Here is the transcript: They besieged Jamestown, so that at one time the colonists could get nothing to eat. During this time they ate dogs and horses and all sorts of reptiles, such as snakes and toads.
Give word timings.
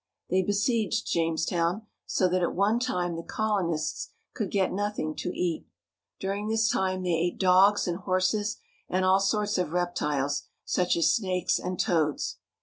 They 0.31 0.41
besieged 0.41 1.05
Jamestown, 1.05 1.83
so 2.07 2.27
that 2.27 2.41
at 2.41 2.55
one 2.55 2.79
time 2.79 3.15
the 3.15 3.21
colonists 3.21 4.09
could 4.33 4.49
get 4.49 4.73
nothing 4.73 5.13
to 5.17 5.29
eat. 5.29 5.67
During 6.19 6.47
this 6.47 6.71
time 6.71 7.03
they 7.03 7.13
ate 7.13 7.39
dogs 7.39 7.87
and 7.87 7.97
horses 7.99 8.57
and 8.89 9.05
all 9.05 9.19
sorts 9.19 9.59
of 9.59 9.73
reptiles, 9.73 10.45
such 10.65 10.97
as 10.97 11.13
snakes 11.13 11.59
and 11.59 11.79
toads. 11.79 12.37